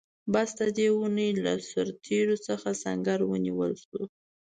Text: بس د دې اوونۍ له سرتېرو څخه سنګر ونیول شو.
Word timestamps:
بس 0.33 0.49
د 0.59 0.61
دې 0.77 0.85
اوونۍ 0.93 1.29
له 1.43 1.53
سرتېرو 1.69 2.35
څخه 2.47 2.69
سنګر 2.83 3.19
ونیول 3.25 3.71
شو. 3.85 4.01